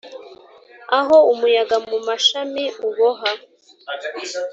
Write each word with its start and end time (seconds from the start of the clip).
aho 0.99 1.17
umuyaga 1.33 1.75
mumashami 1.89 2.63
uboha 2.87 3.31